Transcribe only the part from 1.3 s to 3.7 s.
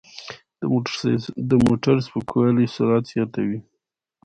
د موټر سپکوالی سرعت زیاتوي.